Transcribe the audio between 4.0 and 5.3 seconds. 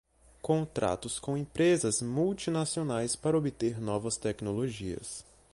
tecnologias